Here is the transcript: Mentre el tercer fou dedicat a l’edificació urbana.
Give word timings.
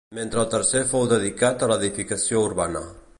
Mentre 0.17 0.39
el 0.43 0.47
tercer 0.53 0.81
fou 0.93 1.05
dedicat 1.11 1.65
a 1.65 1.69
l’edificació 1.73 2.45
urbana. 2.49 2.87